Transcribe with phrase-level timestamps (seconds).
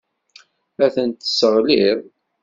[0.85, 1.99] Ad tent-tesseɣliḍ.